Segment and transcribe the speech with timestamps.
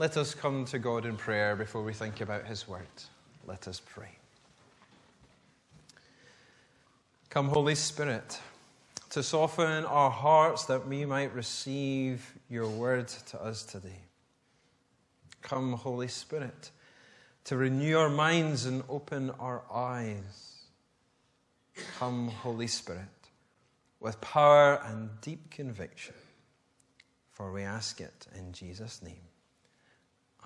[0.00, 2.86] Let us come to God in prayer before we think about His word.
[3.44, 4.12] Let us pray.
[7.30, 8.38] Come, Holy Spirit,
[9.10, 14.02] to soften our hearts that we might receive your word to us today.
[15.42, 16.70] Come, Holy Spirit,
[17.46, 20.58] to renew our minds and open our eyes.
[21.98, 23.02] Come, Holy Spirit,
[23.98, 26.14] with power and deep conviction.
[27.32, 29.27] For we ask it in Jesus' name.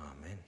[0.03, 0.39] Amen.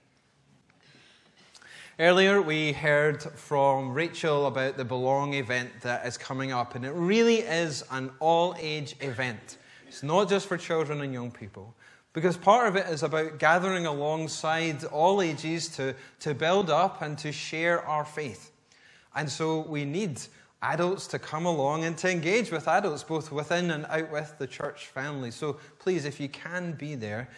[1.99, 6.91] Earlier, we heard from Rachel about the Belong event that is coming up, and it
[6.91, 9.57] really is an all age event.
[9.87, 11.73] It's not just for children and young people,
[12.11, 17.17] because part of it is about gathering alongside all ages to, to build up and
[17.19, 18.51] to share our faith.
[19.15, 20.19] And so we need
[20.61, 24.47] adults to come along and to engage with adults, both within and out with the
[24.47, 25.31] church family.
[25.31, 27.29] So please, if you can be there,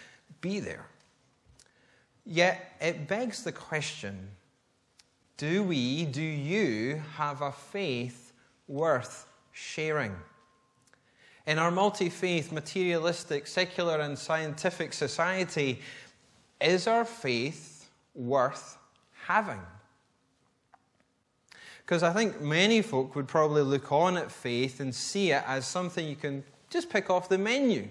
[0.42, 0.88] be there.
[2.30, 4.32] Yet it begs the question
[5.38, 8.34] do we, do you have a faith
[8.68, 10.16] worth sharing?
[11.46, 15.80] In our multi faith, materialistic, secular, and scientific society,
[16.60, 18.78] is our faith worth
[19.26, 19.62] having?
[21.86, 25.68] Because I think many folk would probably look on at faith and see it as
[25.68, 27.88] something you can just pick off the menu.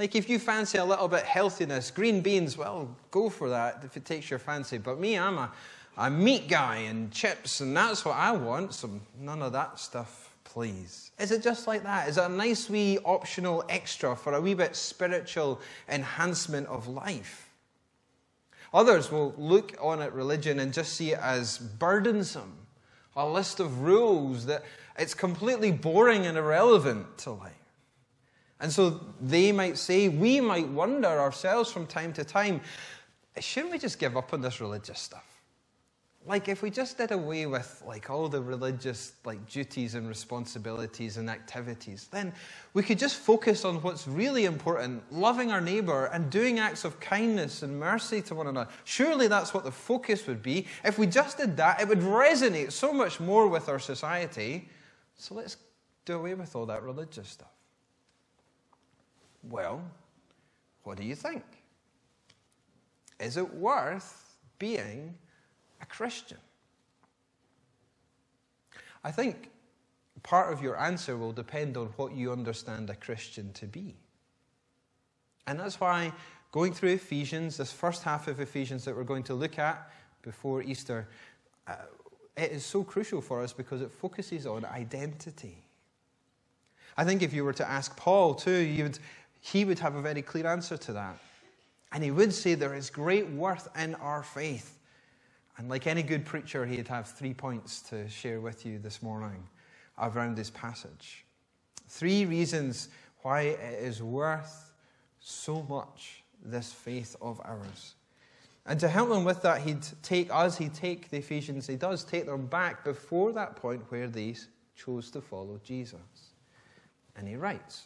[0.00, 3.98] Like if you fancy a little bit healthiness, green beans, well, go for that if
[3.98, 4.78] it takes your fancy.
[4.78, 5.52] But me, I'm a,
[5.98, 8.72] a meat guy and chips, and that's what I want.
[8.72, 8.88] So
[9.20, 11.10] none of that stuff, please.
[11.18, 12.08] Is it just like that?
[12.08, 17.50] Is it a nice wee optional extra for a wee bit spiritual enhancement of life?
[18.72, 22.56] Others will look on at religion and just see it as burdensome
[23.16, 24.64] a list of rules that
[24.98, 27.59] it's completely boring and irrelevant to life.
[28.60, 32.60] And so they might say, we might wonder ourselves from time to time,
[33.38, 35.24] shouldn't we just give up on this religious stuff?
[36.26, 41.16] like if we just did away with like all the religious like duties and responsibilities
[41.16, 42.32] and activities then
[42.74, 47.00] we could just focus on what's really important loving our neighbor and doing acts of
[47.00, 48.70] kindness and mercy to one another.
[48.84, 50.66] Surely that's what the focus would be.
[50.84, 54.68] If we just did that it would resonate so much more with our society.
[55.16, 55.56] So let's
[56.04, 57.59] do away with all that religious stuff
[59.48, 59.82] well
[60.82, 61.44] what do you think
[63.20, 65.14] is it worth being
[65.80, 66.38] a Christian?
[69.04, 69.50] I think
[70.22, 73.94] part of your answer will depend on what you understand a Christian to be.
[75.46, 76.12] And that's why
[76.52, 79.90] going through Ephesians, this first half of Ephesians that we're going to look at
[80.22, 81.08] before Easter,
[81.66, 81.76] uh,
[82.36, 85.62] it is so crucial for us because it focuses on identity.
[86.96, 88.98] I think if you were to ask Paul too, you would,
[89.40, 91.18] he would have a very clear answer to that.
[91.92, 94.78] And he would say there is great worth in our faith.
[95.56, 99.42] And like any good preacher, he'd have three points to share with you this morning
[99.98, 101.24] around this passage.
[101.88, 102.88] Three reasons
[103.22, 104.72] why it is worth
[105.18, 107.94] so much, this faith of ours.
[108.66, 112.04] And to help them with that, he'd take us, he'd take the Ephesians, he does
[112.04, 114.36] take them back before that point where they
[114.76, 115.98] chose to follow Jesus.
[117.16, 117.82] And he writes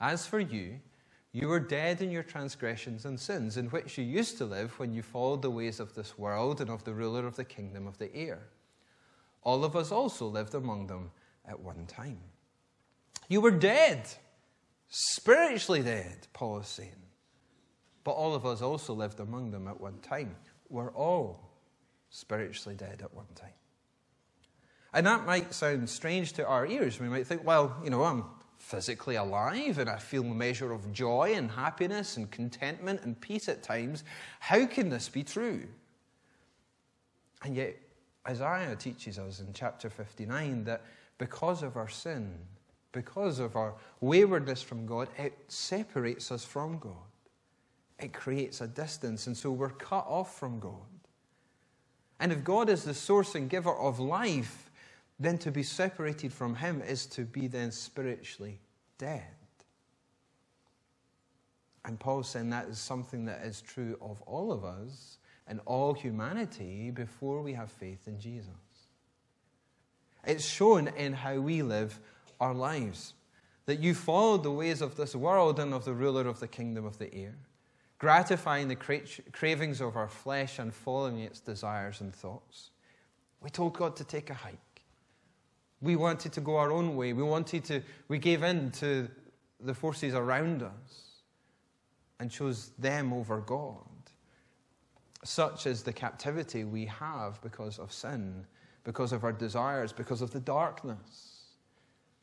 [0.00, 0.80] As for you,
[1.32, 4.94] you were dead in your transgressions and sins, in which you used to live when
[4.94, 7.98] you followed the ways of this world and of the ruler of the kingdom of
[7.98, 8.38] the air.
[9.42, 11.10] All of us also lived among them
[11.46, 12.20] at one time.
[13.28, 14.06] You were dead,
[14.88, 17.02] spiritually dead, Paul is saying.
[18.04, 20.36] But all of us also lived among them at one time.
[20.68, 21.50] We're all
[22.10, 23.48] spiritually dead at one time.
[24.92, 27.00] And that might sound strange to our ears.
[27.00, 28.24] We might think, well, you know, I'm
[28.64, 33.48] physically alive and I feel a measure of joy and happiness and contentment and peace
[33.48, 34.04] at times.
[34.40, 35.64] How can this be true?
[37.42, 37.76] And yet,
[38.26, 40.82] Isaiah teaches us in chapter 59 that
[41.18, 42.32] because of our sin,
[42.92, 46.92] because of our waywardness from God, it separates us from God.
[47.98, 50.72] It creates a distance, and so we're cut off from God.
[52.18, 54.70] And if God is the source and giver of life,
[55.18, 58.60] then to be separated from Him is to be then spiritually
[58.98, 59.22] dead.
[61.84, 65.92] And Paul's saying that is something that is true of all of us and all
[65.92, 68.48] humanity before we have faith in Jesus.
[70.26, 72.00] It's shown in how we live
[72.40, 73.14] our lives.
[73.66, 76.84] That you followed the ways of this world and of the ruler of the kingdom
[76.84, 77.34] of the air,
[77.98, 78.76] gratifying the
[79.32, 82.70] cravings of our flesh and following its desires and thoughts.
[83.42, 84.58] We told God to take a hike.
[85.84, 87.12] We wanted to go our own way.
[87.12, 89.08] We wanted to, we gave in to
[89.60, 91.20] the forces around us.
[92.20, 93.84] and chose them over God.
[95.24, 98.46] Such is the captivity we have because of sin,
[98.84, 101.48] because of our desires, because of the darkness,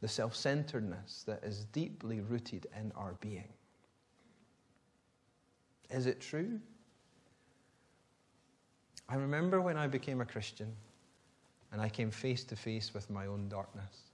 [0.02, 3.54] the self centeredness that is deeply rooted in our being.
[5.90, 6.60] Is it true?
[9.10, 10.74] I remember when I became a Christian
[11.72, 14.12] and I came face to face with my own darkness.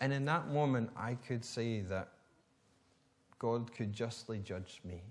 [0.00, 2.08] And in that moment, I could say that
[3.38, 5.02] God could justly judge me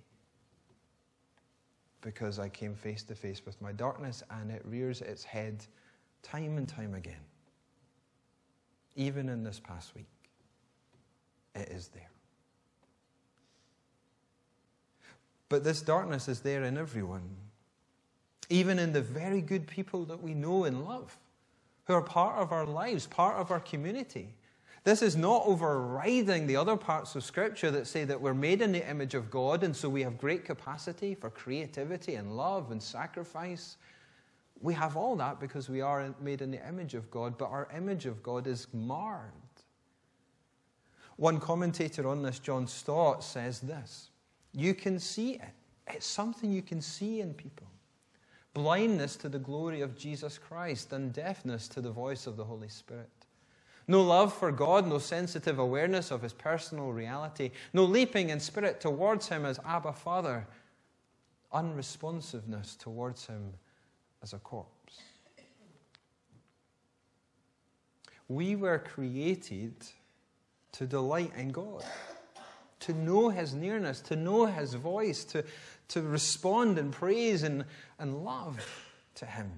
[2.01, 5.65] because I came face to face with my darkness and it rears its head
[6.23, 7.21] time and time again.
[8.95, 10.07] Even in this past week,
[11.55, 12.09] it is there.
[15.49, 17.35] But this darkness is there in everyone,
[18.49, 21.17] even in the very good people that we know and love,
[21.85, 24.33] who are part of our lives, part of our community.
[24.83, 28.71] This is not overriding the other parts of Scripture that say that we're made in
[28.71, 32.81] the image of God and so we have great capacity for creativity and love and
[32.81, 33.77] sacrifice.
[34.61, 37.67] We have all that because we are made in the image of God, but our
[37.75, 39.31] image of God is marred.
[41.17, 44.09] One commentator on this, John Stott, says this
[44.53, 45.53] You can see it,
[45.87, 47.67] it's something you can see in people
[48.53, 52.69] blindness to the glory of Jesus Christ and deafness to the voice of the Holy
[52.69, 53.09] Spirit.
[53.87, 58.79] No love for God, no sensitive awareness of his personal reality, no leaping in spirit
[58.79, 60.47] towards him as Abba Father,
[61.51, 63.53] unresponsiveness towards him
[64.21, 65.01] as a corpse.
[68.27, 69.73] We were created
[70.73, 71.83] to delight in God,
[72.81, 75.43] to know his nearness, to know his voice, to,
[75.89, 77.65] to respond in praise and,
[77.99, 78.65] and love
[79.15, 79.51] to him.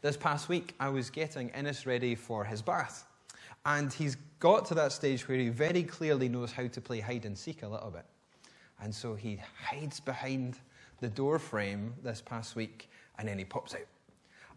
[0.00, 3.06] This past week, I was getting Innes ready for his bath.
[3.64, 7.24] And he's got to that stage where he very clearly knows how to play hide
[7.24, 8.04] and seek a little bit.
[8.80, 10.56] And so he hides behind
[11.00, 13.86] the door frame this past week, and then he pops out.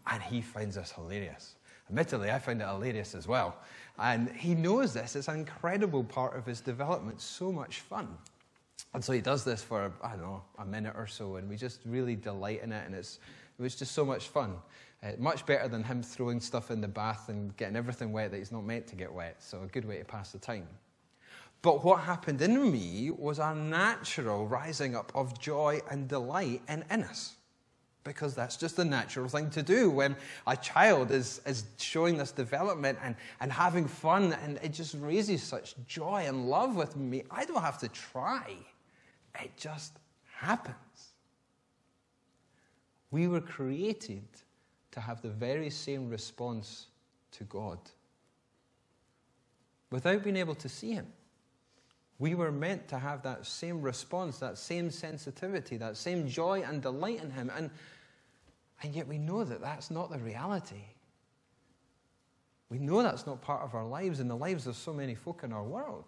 [0.08, 1.56] And he finds this hilarious.
[1.90, 3.58] Admittedly, I find it hilarious as well.
[4.00, 5.16] And he knows this.
[5.16, 7.22] It's an incredible part of his development.
[7.22, 8.18] So much fun.
[8.96, 11.58] And so he does this for, I don't know, a minute or so, and we
[11.58, 13.20] just really delight in it, and it's,
[13.60, 14.56] it was just so much fun.
[15.04, 18.38] Uh, much better than him throwing stuff in the bath and getting everything wet that
[18.38, 19.44] he's not meant to get wet.
[19.44, 20.66] So, a good way to pass the time.
[21.62, 26.86] But what happened in me was a natural rising up of joy and delight in
[26.90, 27.34] Innes.
[28.06, 30.16] Because that's just a natural thing to do when
[30.48, 35.44] a child is, is showing this development and, and having fun, and it just raises
[35.44, 37.24] such joy and love with me.
[37.30, 38.56] I don't have to try,
[39.42, 39.98] it just
[40.38, 40.76] happens.
[43.12, 44.28] We were created
[44.92, 46.88] to have the very same response
[47.32, 47.80] to God
[49.92, 51.08] without being able to see Him.
[52.18, 56.82] We were meant to have that same response, that same sensitivity, that same joy and
[56.82, 57.52] delight in Him.
[57.56, 57.70] And,
[58.84, 60.84] and yet we know that that's not the reality.
[62.70, 65.44] We know that's not part of our lives and the lives of so many folk
[65.44, 66.06] in our world.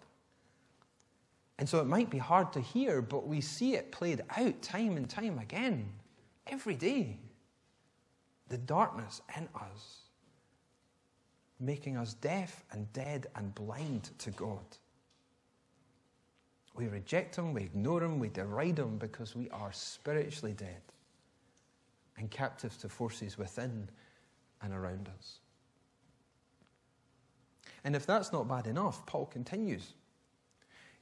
[1.58, 4.96] And so it might be hard to hear, but we see it played out time
[4.96, 5.88] and time again,
[6.46, 7.18] every day
[8.48, 9.98] the darkness in us,
[11.60, 14.64] making us deaf and dead and blind to God.
[16.74, 20.80] We reject Him, we ignore Him, we deride Him because we are spiritually dead
[22.16, 23.88] and captive to forces within
[24.62, 25.40] and around us.
[27.84, 29.92] And if that's not bad enough, Paul continues.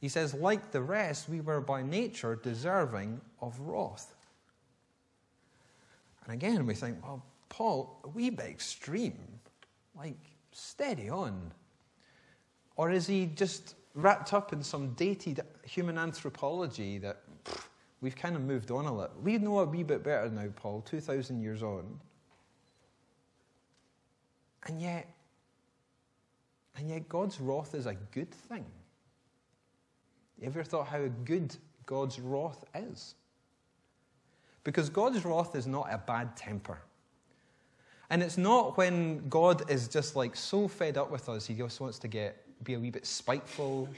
[0.06, 4.14] He says, like the rest, we were by nature deserving of wrath.
[6.22, 9.18] And again, we think, well, Paul a wee bit extreme?
[9.96, 10.20] Like,
[10.52, 11.50] steady on.
[12.76, 17.64] Or is he just wrapped up in some dated human anthropology that pff,
[18.00, 19.16] we've kind of moved on a little?
[19.24, 21.98] We know a wee bit better now, Paul, 2,000 years on.
[24.66, 25.12] And yet,
[26.76, 28.66] and yet God's wrath is a good thing.
[30.40, 33.14] You ever thought how good God's wrath is?
[34.64, 36.78] Because God's wrath is not a bad temper.
[38.10, 41.80] And it's not when God is just like so fed up with us, he just
[41.80, 43.88] wants to get be a wee bit spiteful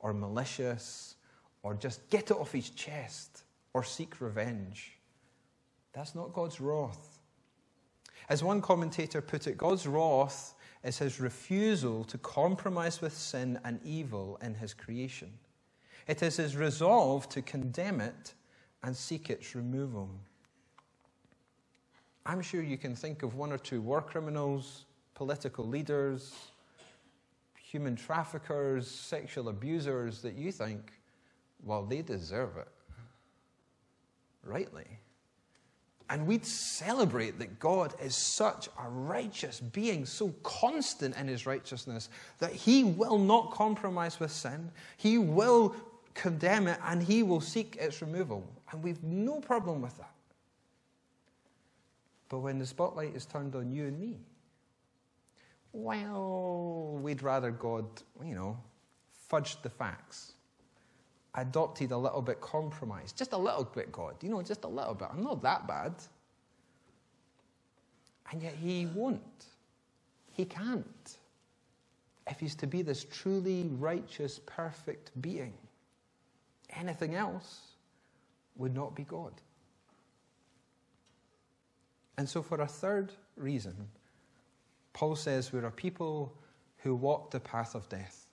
[0.00, 1.16] or malicious
[1.62, 3.42] or just get it off his chest
[3.74, 4.92] or seek revenge.
[5.92, 7.18] That's not God's wrath.
[8.28, 13.80] As one commentator put it, God's wrath is his refusal to compromise with sin and
[13.84, 15.30] evil in his creation.
[16.06, 18.34] It is his resolve to condemn it
[18.82, 20.08] and seek its removal.
[22.24, 24.84] I'm sure you can think of one or two war criminals,
[25.14, 26.34] political leaders,
[27.56, 30.92] human traffickers, sexual abusers that you think
[31.64, 32.68] well, they deserve it.
[34.44, 34.86] Rightly.
[36.08, 42.08] And we'd celebrate that God is such a righteous being, so constant in his righteousness,
[42.38, 44.70] that he will not compromise with sin.
[44.96, 45.74] He will
[46.16, 48.44] condemn it and he will seek its removal.
[48.72, 50.10] And we've no problem with that.
[52.28, 54.18] But when the spotlight is turned on you and me,
[55.72, 57.84] well, we'd rather God,
[58.24, 58.56] you know,
[59.30, 60.32] fudged the facts,
[61.34, 64.94] adopted a little bit compromise, just a little bit, God, you know, just a little
[64.94, 65.08] bit.
[65.12, 65.92] I'm not that bad.
[68.32, 69.46] And yet He won't.
[70.32, 71.18] He can't.
[72.28, 75.52] If He's to be this truly righteous, perfect being,
[76.70, 77.60] anything else
[78.56, 79.32] would not be God.
[82.18, 83.74] And so, for a third reason,
[84.92, 86.32] Paul says we're a people
[86.78, 88.26] who walk the path of death.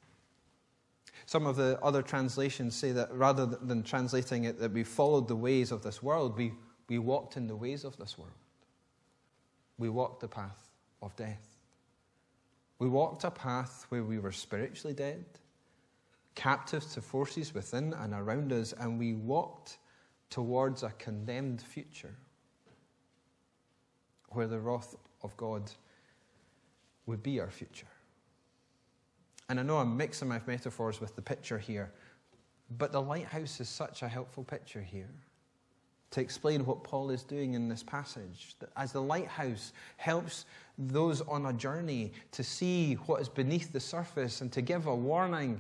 [1.26, 5.36] Some of the other translations say that rather than translating it that we followed the
[5.36, 6.54] ways of this world, we,
[6.88, 8.32] we walked in the ways of this world.
[9.78, 10.70] We walked the path
[11.02, 11.54] of death.
[12.80, 15.26] We walked a path where we were spiritually dead,
[16.36, 19.78] captive to forces within and around us, and we walked
[20.30, 22.16] towards a condemned future
[24.30, 25.72] where the wrath of God
[27.06, 27.88] would be our future.
[29.50, 31.92] And I know I'm mixing my metaphors with the picture here,
[32.78, 35.10] but the lighthouse is such a helpful picture here
[36.14, 38.56] to explain what Paul is doing in this passage.
[38.78, 40.46] As the lighthouse helps
[40.78, 44.96] those on a journey to see what is beneath the surface and to give a
[44.96, 45.60] warning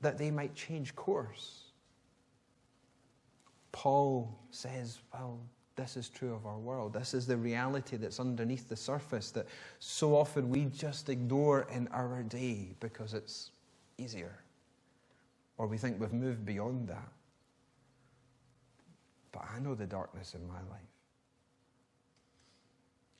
[0.00, 1.64] that they might change course.
[3.72, 5.40] Paul says, Well,
[5.76, 6.92] this is true of our world.
[6.92, 9.46] This is the reality that's underneath the surface that
[9.78, 13.52] so often we just ignore in our day because it's
[13.96, 14.40] easier.
[15.56, 17.08] Or we think we've moved beyond that.
[19.32, 20.80] But I know the darkness in my life.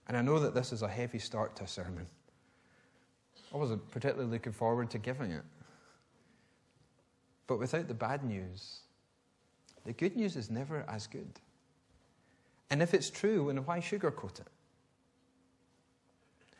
[0.08, 2.06] And I know that this is a heavy start to a sermon.
[3.54, 5.42] I wasn't particularly looking forward to giving it.
[7.48, 8.82] But without the bad news,
[9.84, 11.40] the good news is never as good.
[12.70, 14.46] And if it's true, then why sugarcoat it?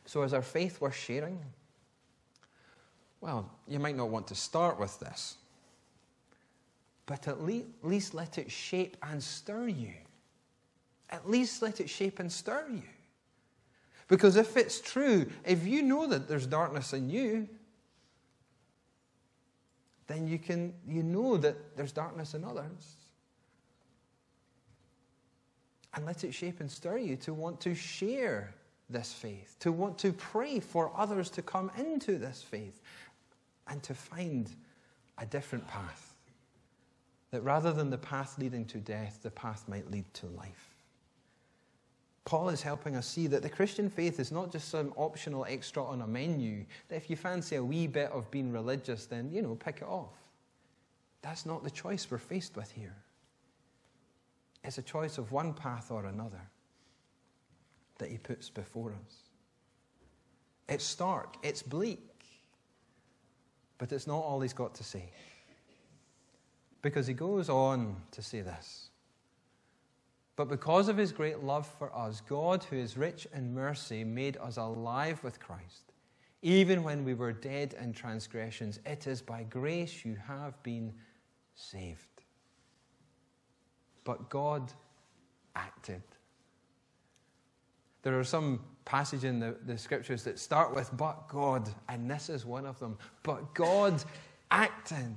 [0.07, 1.39] So, is our faith worth sharing?
[3.21, 5.37] Well, you might not want to start with this,
[7.05, 9.93] but at least let it shape and stir you.
[11.11, 12.83] At least let it shape and stir you.
[14.07, 17.47] Because if it's true, if you know that there's darkness in you,
[20.09, 22.97] then you can you know that there's darkness in others
[25.95, 28.55] and let it shape and stir you to want to share
[28.91, 32.81] this faith, to want to pray for others to come into this faith,
[33.69, 34.51] and to find
[35.19, 36.15] a different path.
[37.31, 40.78] That rather than the path leading to death, the path might lead to life.
[42.29, 45.83] Paul is helping us see that the Christian faith is not just some optional extra
[45.83, 49.41] on a menu, that if you fancy a wee bit of being religious, then, you
[49.41, 50.13] know, pick it off.
[51.23, 52.95] That's not the choice we're faced with here.
[54.63, 56.43] It's a choice of one path or another
[57.97, 59.15] that he puts before us.
[60.69, 62.11] It's stark, it's bleak,
[63.79, 65.09] but it's not all he's got to say.
[66.83, 68.88] Because he goes on to say this.
[70.39, 74.37] But because of his great love for us, God, who is rich in mercy, made
[74.37, 75.93] us alive with Christ.
[76.43, 80.93] Even when we were dead in transgressions, it is by grace you have been
[81.57, 82.23] saved.
[84.05, 84.73] But God
[85.57, 86.03] acted.
[88.03, 92.29] There are some passages in the, the scriptures that start with, but God, and this
[92.29, 92.97] is one of them.
[93.25, 94.05] But God
[94.53, 95.17] acted.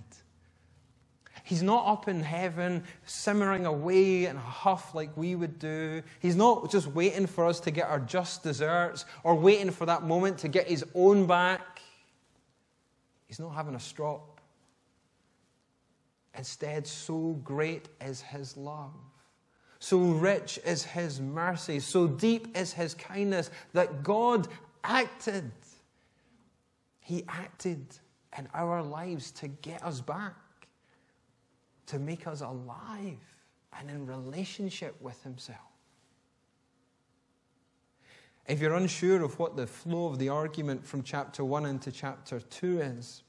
[1.52, 6.02] He's not up in heaven simmering away in a huff like we would do.
[6.22, 10.04] He's not just waiting for us to get our just desserts or waiting for that
[10.04, 11.82] moment to get his own back.
[13.28, 14.40] He's not having a strop.
[16.38, 18.96] Instead, so great is his love.
[19.80, 21.82] So rich is his mercy.
[21.82, 24.48] So deep is his kindness that God
[24.86, 25.52] acted.
[27.02, 27.86] He acted
[28.38, 30.36] in our lives to get us back,
[31.92, 33.20] to make us alive
[33.78, 35.60] and in relationship with himself.
[38.48, 42.40] If you're unsure of what the flow of the argument from chapter 1 into chapter
[42.40, 43.24] 2 is,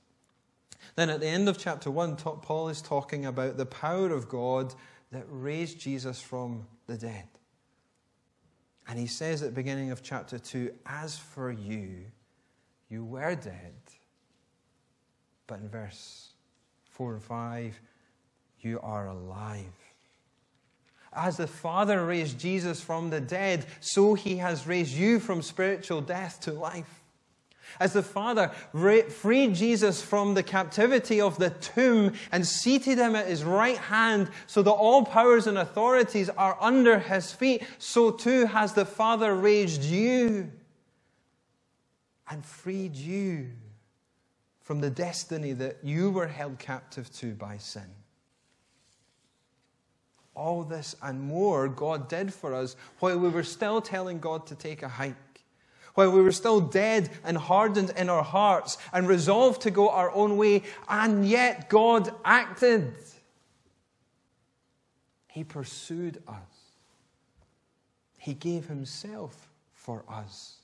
[0.95, 4.75] then at the end of chapter 1, Paul is talking about the power of God
[5.11, 7.27] that raised Jesus from the dead.
[8.87, 12.05] And he says at the beginning of chapter 2 As for you,
[12.89, 13.75] you were dead.
[15.49, 16.31] But in verse
[16.91, 17.81] 4 and 5,
[18.65, 19.67] you are alive.
[21.13, 26.01] As the Father raised Jesus from the dead, so he has raised you from spiritual
[26.01, 27.03] death to life.
[27.81, 28.51] As the Father
[29.09, 34.31] freed Jesus from the captivity of the tomb and seated him at his right hand
[34.47, 39.35] so that all powers and authorities are under his feet, so too has the Father
[39.35, 40.51] raised you
[42.31, 43.51] and freed you
[44.61, 47.89] from the destiny that you were held captive to by sin.
[50.35, 54.55] All this and more God did for us while we were still telling God to
[54.55, 55.17] take a hike
[55.95, 60.11] while we were still dead and hardened in our hearts and resolved to go our
[60.13, 62.95] own way, and yet God acted.
[65.29, 66.37] He pursued us.
[68.19, 70.59] He gave Himself for us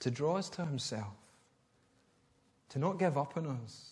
[0.00, 1.16] to draw us to Himself,
[2.70, 3.90] to not give up on us.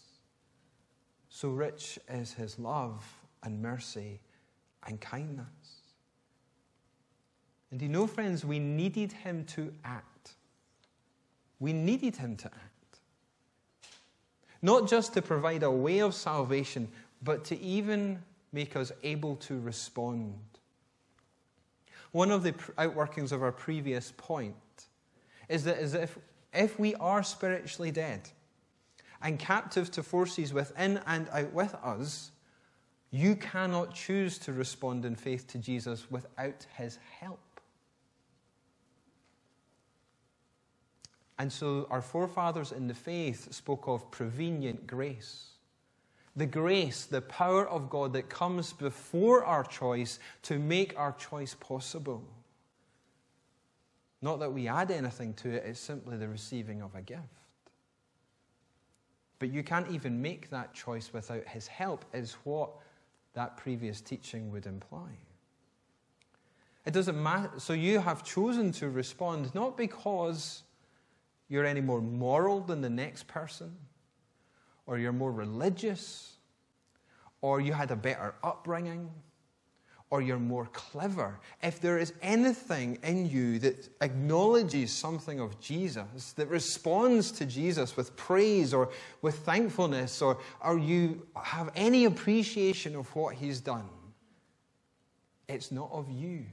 [1.29, 3.05] So rich is His love
[3.43, 4.21] and mercy
[4.87, 5.47] and kindness.
[7.71, 10.17] And you know, friends, we needed Him to act.
[11.59, 13.01] We needed him to act.
[14.63, 16.89] Not just to provide a way of salvation,
[17.23, 20.35] but to even make us able to respond.
[22.13, 24.55] One of the outworkings of our previous point
[25.49, 26.19] is that, that if,
[26.53, 28.29] if we are spiritually dead
[29.23, 32.31] and captive to forces within and out with us,
[33.17, 37.41] you cannot choose to respond in faith to Jesus without his help.
[41.39, 45.51] And so our forefathers in the faith spoke of prevenient grace.
[46.35, 51.55] The grace, the power of God that comes before our choice to make our choice
[51.55, 52.23] possible.
[54.23, 57.23] Not that we add anything to it, it's simply the receiving of a gift.
[59.39, 62.71] But you can't even make that choice without His help, is what
[63.37, 65.11] that previous teaching would imply.
[66.87, 67.51] It doesn't matter.
[67.59, 70.63] So you have chosen to respond not because
[71.49, 73.77] you're any more moral than the next person,
[74.87, 76.39] or you're more religious,
[77.43, 79.11] or you had a better upbringing,
[80.11, 81.39] or you're more clever.
[81.63, 87.97] If there is anything in you that acknowledges something of Jesus, that responds to Jesus
[87.97, 88.91] with praise or
[89.21, 93.89] with thankfulness, or, or you have any appreciation of what he's done,
[95.49, 96.45] it's not of you.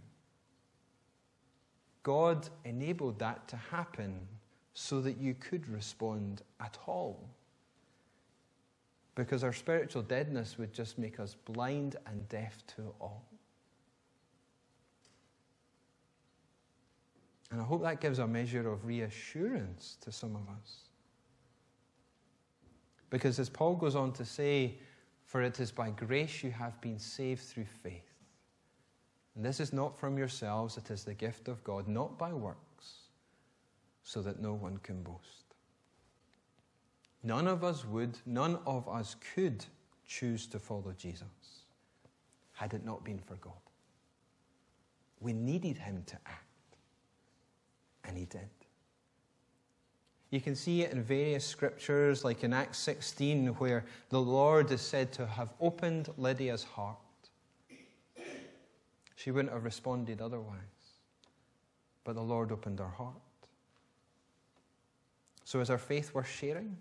[2.02, 4.28] God enabled that to happen
[4.74, 7.30] so that you could respond at all.
[9.16, 13.24] Because our spiritual deadness would just make us blind and deaf to all.
[17.54, 20.89] And I hope that gives a measure of reassurance to some of us.
[23.12, 24.80] Because as Paul goes on to say,
[25.24, 28.10] for it is by grace you have been saved through faith.
[29.36, 32.94] And this is not from yourselves, it is the gift of God, not by works
[34.02, 35.54] so that no one can boast.
[37.22, 39.63] None of us would, none of us could
[40.08, 41.28] choose to follow Jesus
[42.54, 43.54] had it not been for God.
[45.20, 46.42] We needed him to act,
[48.04, 48.50] and he did.
[50.30, 54.82] You can see it in various scriptures, like in Acts 16, where the Lord is
[54.82, 56.98] said to have opened Lydia's heart.
[59.16, 60.58] She wouldn't have responded otherwise,
[62.04, 63.13] but the Lord opened her heart.
[65.46, 66.78] So, is our faith worth sharing?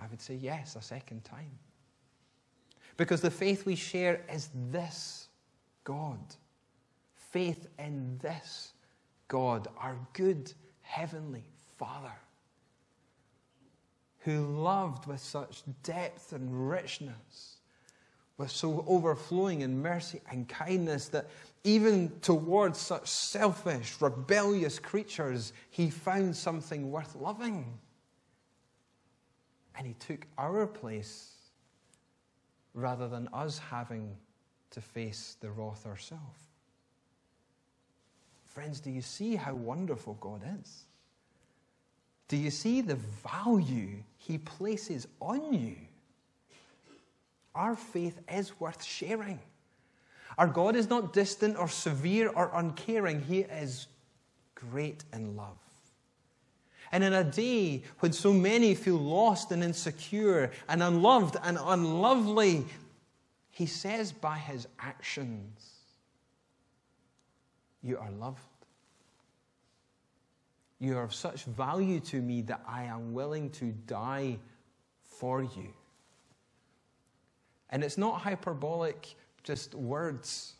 [0.00, 1.50] I would say yes, a second time.
[2.96, 5.28] Because the faith we share is this
[5.84, 6.18] God.
[7.14, 8.72] Faith in this
[9.28, 11.44] God, our good heavenly
[11.76, 12.14] Father,
[14.20, 17.58] who loved with such depth and richness,
[18.38, 21.28] was so overflowing in mercy and kindness that
[21.64, 27.78] even towards such selfish, rebellious creatures, he found something worth loving.
[29.76, 31.32] And he took our place
[32.74, 34.16] rather than us having
[34.70, 36.47] to face the wrath ourselves.
[38.48, 40.84] Friends, do you see how wonderful God is?
[42.28, 45.76] Do you see the value he places on you?
[47.54, 49.40] Our faith is worth sharing.
[50.36, 53.88] Our God is not distant or severe or uncaring, He is
[54.54, 55.58] great in love.
[56.92, 62.66] And in a day when so many feel lost and insecure and unloved and unlovely,
[63.50, 65.77] He says by His actions,
[67.82, 68.40] You are loved.
[70.80, 74.38] You are of such value to me that I am willing to die
[75.02, 75.72] for you.
[77.70, 80.54] And it's not hyperbolic, just words.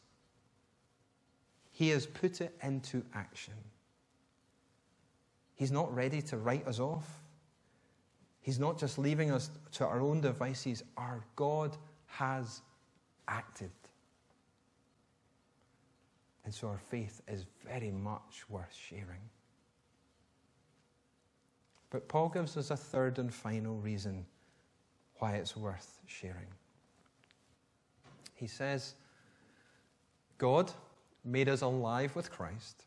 [1.71, 3.55] He has put it into action.
[5.55, 7.07] He's not ready to write us off.
[8.41, 10.83] He's not just leaving us to our own devices.
[10.97, 11.77] Our God
[12.07, 12.63] has
[13.29, 13.71] acted.
[16.49, 19.21] And so our faith is very much worth sharing.
[21.91, 24.25] But Paul gives us a third and final reason
[25.19, 26.47] why it's worth sharing.
[28.35, 28.95] He says,
[30.39, 30.73] God
[31.23, 32.85] made us alive with Christ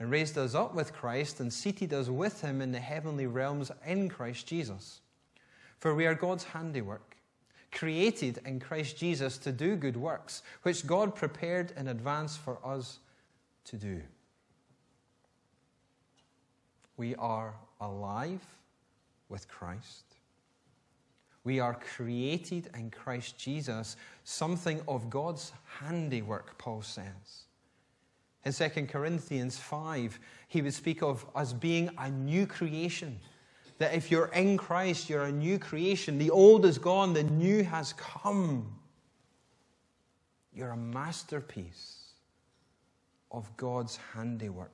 [0.00, 3.70] and raised us up with Christ and seated us with him in the heavenly realms
[3.86, 5.02] in Christ Jesus.
[5.78, 7.11] For we are God's handiwork,
[7.72, 12.98] created in Christ Jesus to do good works, which God prepared in advance for us
[13.64, 14.02] to do.
[16.96, 18.44] We are alive
[19.28, 20.04] with Christ.
[21.44, 27.46] We are created in Christ Jesus, something of God's handiwork, Paul says.
[28.44, 33.18] In 2 Corinthians 5, he would speak of us being a new creation.
[33.82, 36.16] That if you're in Christ, you're a new creation.
[36.16, 38.78] The old is gone, the new has come.
[40.54, 42.12] You're a masterpiece
[43.32, 44.70] of God's handiwork.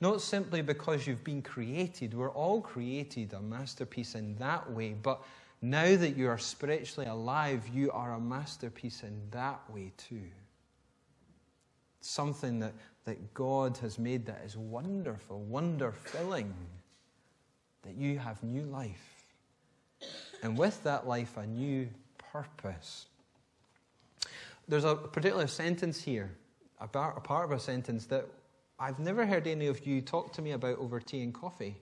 [0.00, 5.20] Not simply because you've been created, we're all created a masterpiece in that way, but
[5.60, 10.30] now that you are spiritually alive, you are a masterpiece in that way too
[12.00, 16.54] something that, that God has made that is wonderful, wonder filling,
[17.82, 19.24] that you have new life.
[20.42, 21.88] And with that life, a new
[22.32, 23.06] purpose.
[24.68, 26.30] There's a particular sentence here,
[26.80, 28.26] a part, a part of a sentence that
[28.78, 31.76] I've never heard any of you talk to me about over tea and coffee.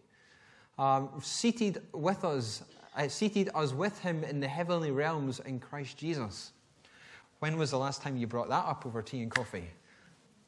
[0.78, 2.62] Um, seated with us,
[2.96, 6.52] uh, seated us with him in the heavenly realms in Christ Jesus.
[7.40, 9.68] When was the last time you brought that up over tea and coffee?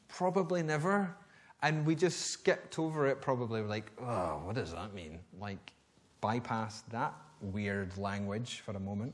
[0.07, 1.15] Probably never.
[1.61, 5.19] And we just skipped over it, probably like, oh, what does that mean?
[5.39, 5.73] Like,
[6.21, 9.13] bypass that weird language for a moment.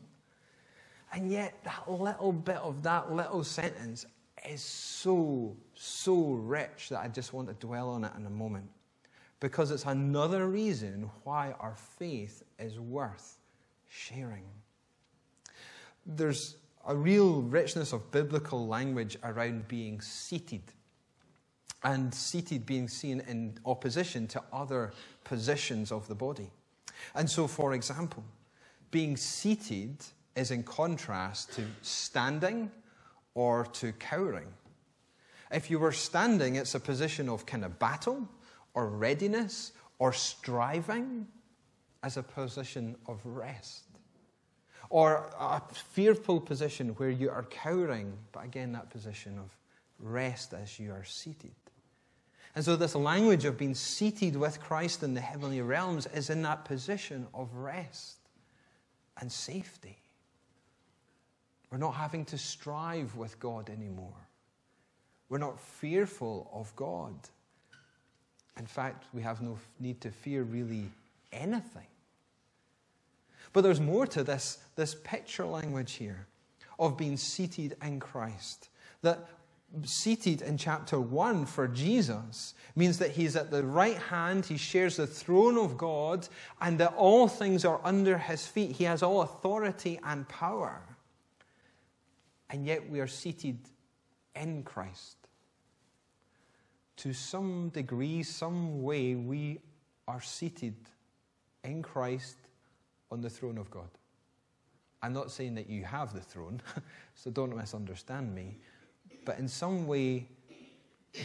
[1.11, 4.05] And yet, that little bit of that little sentence
[4.47, 8.69] is so, so rich that I just want to dwell on it in a moment.
[9.39, 13.39] Because it's another reason why our faith is worth
[13.89, 14.43] sharing.
[16.05, 20.61] There's a real richness of biblical language around being seated
[21.83, 24.91] and seated being seen in opposition to other
[25.23, 26.49] positions of the body.
[27.13, 28.23] And so, for example,
[28.91, 29.97] being seated
[30.35, 32.71] is in contrast to standing
[33.33, 34.47] or to cowering.
[35.51, 38.27] If you were standing, it's a position of kind of battle
[38.73, 41.27] or readiness or striving
[42.03, 43.83] as a position of rest.
[44.89, 49.49] Or a fearful position where you are cowering, but again, that position of
[49.99, 51.55] rest as you are seated.
[52.55, 56.41] And so, this language of being seated with Christ in the heavenly realms is in
[56.43, 58.17] that position of rest
[59.19, 59.97] and safety.
[61.69, 64.27] We're not having to strive with God anymore.
[65.27, 67.13] We're not fearful of God.
[68.57, 70.89] In fact, we have no need to fear really
[71.33, 71.87] anything.
[73.51, 76.27] But there's more to this, this picture language here
[76.79, 78.69] of being seated in Christ.
[79.01, 79.27] That
[79.83, 84.97] seated in chapter 1 for Jesus means that he's at the right hand, he shares
[84.97, 86.27] the throne of God,
[86.61, 88.71] and that all things are under his feet.
[88.71, 90.81] He has all authority and power.
[92.49, 93.59] And yet we are seated
[94.35, 95.17] in Christ.
[96.97, 99.59] To some degree, some way, we
[100.07, 100.75] are seated
[101.63, 102.37] in Christ
[103.11, 103.89] on the throne of God.
[105.01, 106.61] I'm not saying that you have the throne,
[107.13, 108.57] so don't misunderstand me.
[109.25, 110.27] But in some way,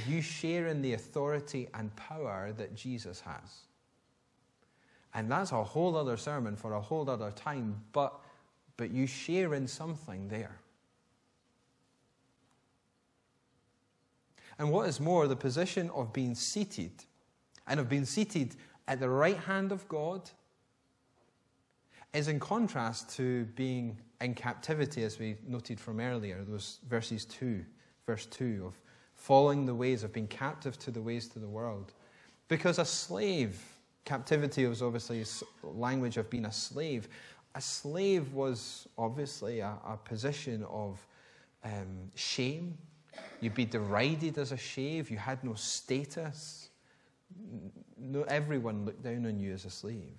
[0.09, 3.61] you share in the authority and power that Jesus has.
[5.15, 8.19] And that's a whole other sermon for a whole other time, but,
[8.77, 10.57] but you share in something there.
[14.59, 16.93] And what is more, the position of being seated
[17.67, 20.31] and of being seated at the right hand of God
[22.13, 27.65] is in contrast to being in captivity, as we noted from earlier, those verses 2
[28.11, 28.75] verse 2, of
[29.15, 31.93] following the ways, of being captive to the ways to the world.
[32.49, 33.63] Because a slave,
[34.05, 35.25] captivity was obviously
[35.63, 37.09] language of being a slave.
[37.55, 41.07] A slave was obviously a, a position of
[41.63, 42.77] um, shame.
[43.41, 45.09] You'd be derided as a slave.
[45.09, 46.71] You had no status.
[47.97, 50.19] No, everyone looked down on you as a slave.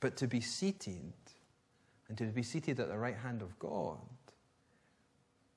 [0.00, 1.14] But to be seated
[2.08, 3.96] And to be seated at the right hand of God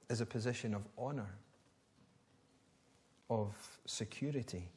[0.09, 1.35] is a position of honor,
[3.29, 4.69] of security.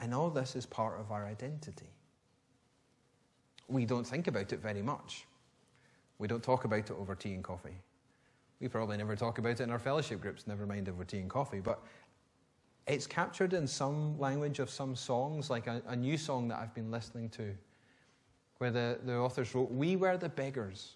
[0.00, 1.86] And all this is part of our identity.
[3.68, 5.24] We don't think about it very much.
[6.18, 7.76] We don't talk about it over tea and coffee.
[8.60, 11.30] We probably never talk about it in our fellowship groups, never mind over tea and
[11.30, 11.60] coffee.
[11.60, 11.82] But
[12.86, 16.74] it's captured in some language of some songs, like a, a new song that I've
[16.74, 17.54] been listening to,
[18.58, 20.94] where the, the authors wrote, We were the beggars.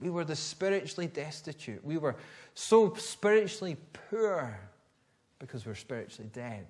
[0.00, 1.84] We were the spiritually destitute.
[1.84, 2.16] We were
[2.54, 3.76] so spiritually
[4.10, 4.58] poor
[5.38, 6.66] because we're spiritually dead.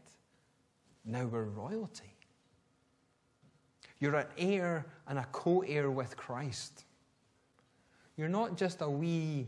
[1.04, 2.12] Now we're royalty.
[3.98, 6.84] You're an heir and a co heir with Christ.
[8.16, 9.46] You're not just a wee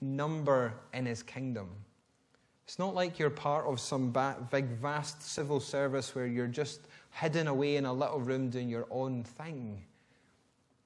[0.00, 1.68] number in his kingdom.
[2.64, 4.14] It's not like you're part of some
[4.50, 8.86] big, vast civil service where you're just hidden away in a little room doing your
[8.90, 9.84] own thing.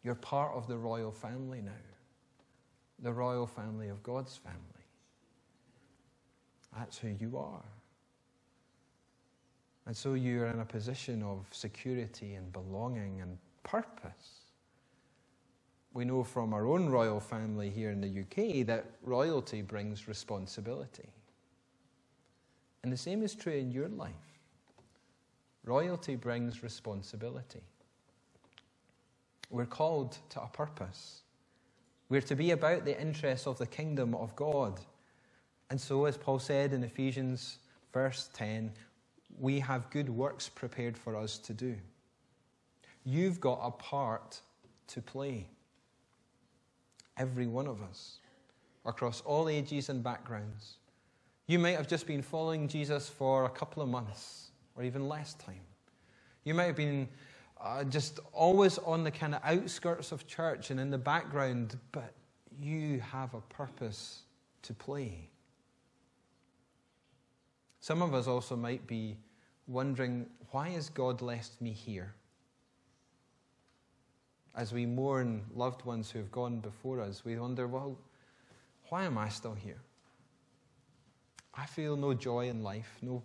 [0.03, 1.73] You're part of the royal family now,
[3.03, 4.61] the royal family of God's family.
[6.77, 7.65] That's who you are.
[9.87, 14.41] And so you're in a position of security and belonging and purpose.
[15.95, 21.09] We know from our own royal family here in the UK that royalty brings responsibility.
[22.83, 24.13] And the same is true in your life.
[25.65, 27.63] Royalty brings responsibility.
[29.51, 31.23] We're called to a purpose.
[32.09, 34.81] We're to be about the interests of the kingdom of God.
[35.71, 37.59] And so, as Paul said in Ephesians
[37.93, 38.73] verse 10,
[39.39, 41.77] we have good works prepared for us to do.
[43.05, 44.41] You've got a part
[44.89, 45.47] to play
[47.17, 48.19] every one of us,
[48.85, 50.77] across all ages and backgrounds.
[51.47, 55.35] You might have just been following Jesus for a couple of months or even less
[55.35, 55.61] time.
[56.45, 57.09] You might have been
[57.61, 62.13] uh, just always on the kind of outskirts of church and in the background, but
[62.61, 64.23] you have a purpose
[64.63, 65.29] to play.
[67.81, 69.17] Some of us also might be
[69.67, 72.15] wondering, why has God left me here?
[74.57, 77.99] as we mourn loved ones who have gone before us, we wonder, well,
[78.89, 79.81] why am I still here?
[81.55, 83.23] I feel no joy in life, no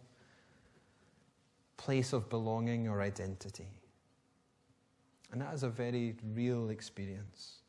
[1.77, 3.67] place of belonging or identity.
[5.31, 7.61] And that is a very real experience.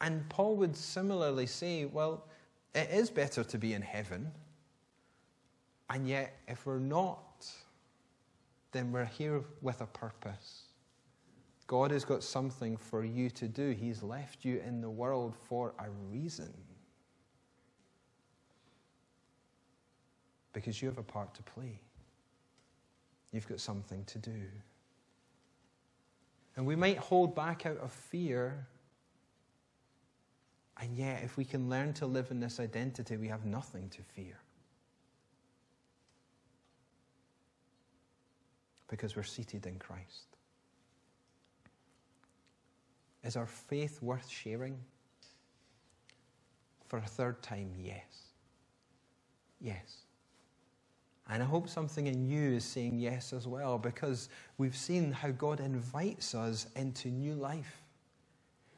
[0.00, 2.26] And Paul would similarly say, well,
[2.74, 4.30] it is better to be in heaven.
[5.90, 7.46] And yet, if we're not,
[8.72, 10.62] then we're here with a purpose.
[11.66, 13.70] God has got something for you to do.
[13.70, 16.52] He's left you in the world for a reason.
[20.52, 21.80] Because you have a part to play.
[23.32, 24.40] You've got something to do.
[26.56, 28.66] And we might hold back out of fear.
[30.80, 34.02] And yet, if we can learn to live in this identity, we have nothing to
[34.02, 34.38] fear.
[38.88, 40.36] Because we're seated in Christ.
[43.24, 44.78] Is our faith worth sharing?
[46.86, 48.04] For a third time, yes.
[49.60, 50.03] Yes.
[51.28, 55.30] And I hope something in you is saying yes as well, because we've seen how
[55.30, 57.82] God invites us into new life,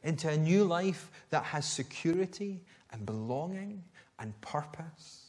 [0.03, 3.83] into a new life that has security and belonging
[4.19, 5.25] and purpose,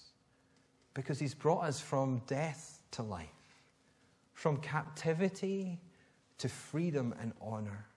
[0.95, 3.29] because He's brought us from death to life,
[4.35, 5.81] from captivity
[6.39, 7.89] to freedom and honor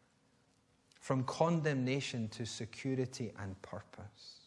[1.01, 4.40] from condemnation to security and purpose.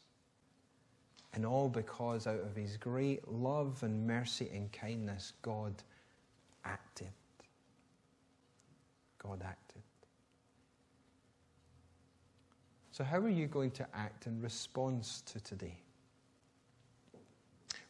[1.34, 5.74] And all because out of his great love and mercy and kindness, God
[6.64, 7.10] acted.
[9.18, 9.82] God acted.
[12.92, 15.76] So, how are you going to act in response to today?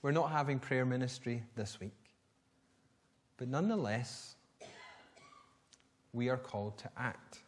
[0.00, 1.92] We're not having prayer ministry this week,
[3.36, 4.36] but nonetheless,
[6.14, 7.40] we are called to act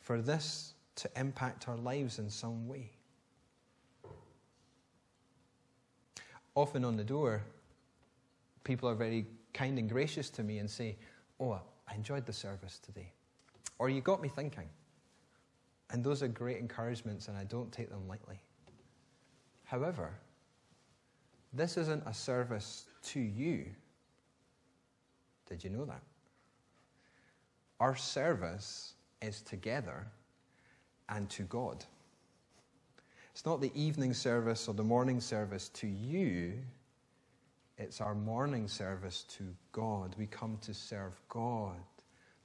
[0.00, 2.90] for this to impact our lives in some way.
[6.58, 7.44] Often on the door,
[8.64, 10.96] people are very kind and gracious to me and say,
[11.38, 13.12] Oh, I enjoyed the service today.
[13.78, 14.68] Or you got me thinking.
[15.90, 18.40] And those are great encouragements, and I don't take them lightly.
[19.66, 20.18] However,
[21.52, 23.66] this isn't a service to you.
[25.48, 26.02] Did you know that?
[27.78, 30.08] Our service is together
[31.08, 31.84] and to God.
[33.38, 36.54] It's not the evening service or the morning service to you,
[37.76, 40.12] it's our morning service to God.
[40.18, 41.76] We come to serve God,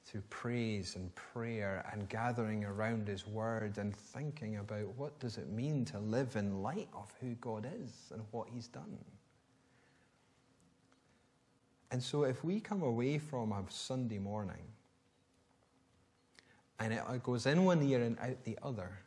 [0.05, 5.49] through praise and prayer and gathering around His Word and thinking about what does it
[5.49, 8.99] mean to live in light of who God is and what He's done.
[11.89, 14.67] And so if we come away from a Sunday morning
[16.79, 18.99] and it goes in one ear and out the other,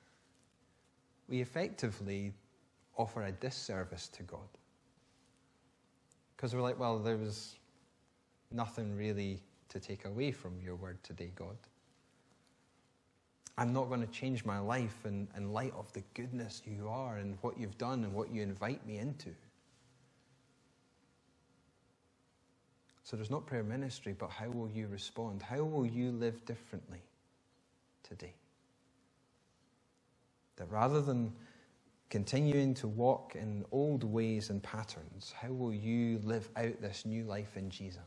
[1.29, 2.33] we effectively
[2.97, 4.49] offer a disservice to God.
[6.37, 7.57] Because we're like, well, there was
[8.51, 11.57] nothing really to take away from your word today, God.
[13.59, 17.17] I'm not going to change my life in, in light of the goodness you are
[17.17, 19.31] and what you've done and what you invite me into.
[23.03, 25.41] So there's not prayer ministry, but how will you respond?
[25.41, 27.01] How will you live differently
[28.03, 28.35] today?
[30.57, 31.33] That rather than
[32.09, 37.25] continuing to walk in old ways and patterns, how will you live out this new
[37.25, 38.01] life in Jesus?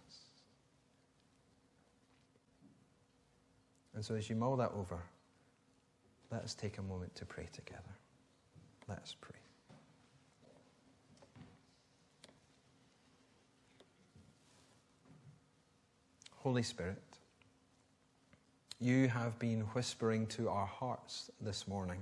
[3.94, 5.02] And so, as you mull that over,
[6.32, 7.82] let us take a moment to pray together.
[8.88, 9.36] Let us pray.
[16.36, 17.02] Holy Spirit,
[18.80, 22.00] you have been whispering to our hearts this morning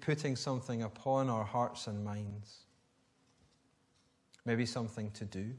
[0.00, 2.64] putting something upon our hearts and minds.
[4.44, 5.52] Maybe something to do.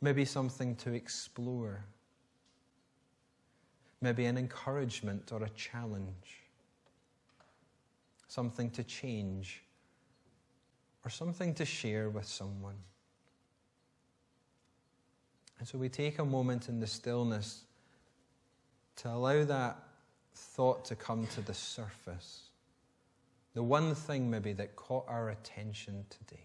[0.00, 1.84] Maybe something to explore.
[4.02, 6.42] Maybe an encouragement or a challenge.
[8.28, 9.62] Something to change.
[11.06, 12.76] Or something to share with someone.
[15.58, 17.64] And so we take a moment in the stillness
[18.96, 19.78] to allow that
[20.34, 22.50] thought to come to the surface.
[23.54, 26.44] The one thing maybe that caught our attention today.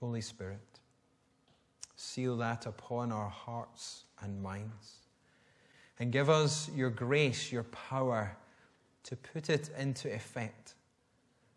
[0.00, 0.60] Holy Spirit,
[1.96, 5.05] seal that upon our hearts and minds.
[5.98, 8.36] And give us your grace, your power
[9.04, 10.74] to put it into effect.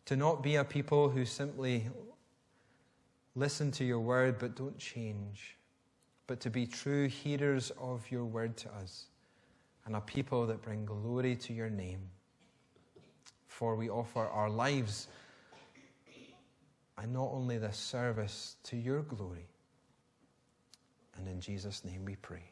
[0.05, 1.87] To not be a people who simply
[3.35, 5.57] listen to your word but don't change,
[6.27, 9.07] but to be true hearers of your word to us
[9.85, 12.01] and a people that bring glory to your name.
[13.47, 15.07] For we offer our lives
[16.97, 19.47] and not only this service to your glory.
[21.17, 22.51] And in Jesus' name we pray.